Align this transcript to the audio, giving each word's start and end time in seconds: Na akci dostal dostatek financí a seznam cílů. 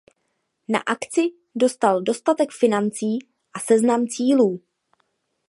Na 0.69 0.79
akci 0.79 1.33
dostal 1.55 2.01
dostatek 2.03 2.51
financí 2.51 3.19
a 3.53 3.59
seznam 3.59 4.07
cílů. 4.07 4.59